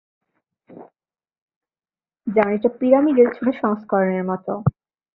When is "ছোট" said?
3.35-3.47